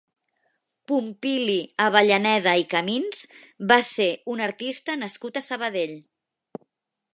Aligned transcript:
Pompili 0.91 1.57
Avellaneda 1.87 2.55
i 2.63 2.65
Camins 2.73 3.21
va 3.73 3.79
ser 3.93 4.09
un 4.37 4.43
artista 4.49 4.99
nascut 5.05 5.37
a 5.43 5.47
Sabadell. 5.51 5.97